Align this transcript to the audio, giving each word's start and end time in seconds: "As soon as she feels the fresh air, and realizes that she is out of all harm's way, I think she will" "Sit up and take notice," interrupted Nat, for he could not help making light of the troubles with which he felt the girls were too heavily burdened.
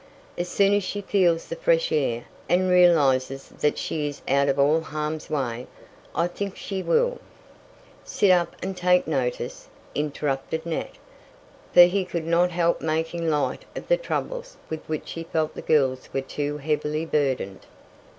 "As 0.35 0.49
soon 0.49 0.73
as 0.73 0.83
she 0.83 1.01
feels 1.01 1.45
the 1.45 1.55
fresh 1.55 1.91
air, 1.91 2.25
and 2.49 2.71
realizes 2.71 3.49
that 3.59 3.77
she 3.77 4.07
is 4.07 4.23
out 4.27 4.49
of 4.49 4.57
all 4.57 4.81
harm's 4.81 5.29
way, 5.29 5.67
I 6.15 6.25
think 6.25 6.57
she 6.57 6.81
will" 6.81 7.19
"Sit 8.03 8.31
up 8.31 8.55
and 8.63 8.75
take 8.75 9.05
notice," 9.05 9.67
interrupted 9.93 10.65
Nat, 10.65 10.93
for 11.71 11.83
he 11.83 12.03
could 12.03 12.25
not 12.25 12.49
help 12.49 12.81
making 12.81 13.29
light 13.29 13.63
of 13.75 13.87
the 13.89 13.95
troubles 13.97 14.57
with 14.71 14.83
which 14.89 15.11
he 15.11 15.23
felt 15.23 15.53
the 15.53 15.61
girls 15.61 16.09
were 16.11 16.21
too 16.21 16.57
heavily 16.57 17.05
burdened. 17.05 17.67